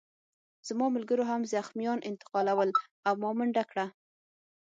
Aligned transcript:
زما 0.67 0.87
ملګرو 0.95 1.23
هم 1.31 1.41
زخمیان 1.53 1.99
انتقالول 2.09 2.69
او 3.07 3.13
ما 3.21 3.31
منډه 3.37 3.63
کړه 3.71 3.85